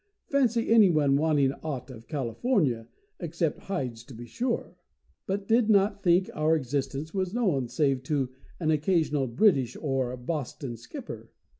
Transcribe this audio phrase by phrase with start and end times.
[0.31, 2.87] Fancy any one wanting aught of California,
[3.19, 4.75] except hides, to be sure.
[5.29, 10.75] I did not think our existence was known save to an occasional British or Boston
[10.75, 11.29] skipper.